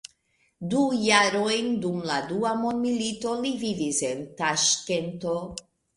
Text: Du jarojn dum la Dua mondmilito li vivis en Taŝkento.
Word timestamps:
Du 0.69 0.79
jarojn 1.01 1.67
dum 1.83 1.99
la 2.11 2.17
Dua 2.31 2.53
mondmilito 2.63 3.35
li 3.45 3.53
vivis 3.65 4.01
en 4.13 4.25
Taŝkento. 4.41 5.37